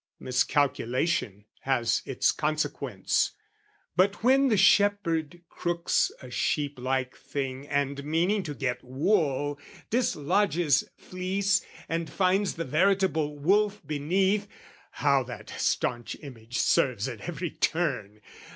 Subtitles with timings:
[0.19, 3.33] Miscalculation has its consequence;
[3.95, 9.59] But when the shepherd crooks a sheep like thing And meaning to get wool,
[9.91, 14.47] dislodges fleece And finds the veritable wolf beneath,
[14.89, 18.21] (How that staunch image serves at every turn!)